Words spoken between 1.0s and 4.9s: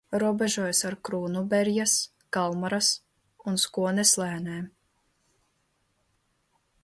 Krūnuberjas, Kalmaras un Skones lēnēm.